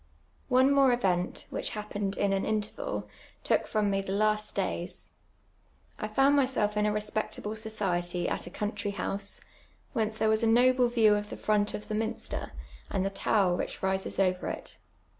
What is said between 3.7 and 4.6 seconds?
me the last